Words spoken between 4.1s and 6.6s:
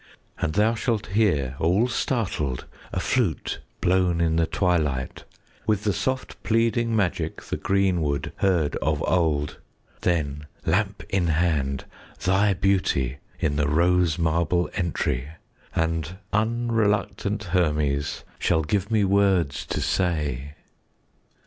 in the twilight, 10 With the soft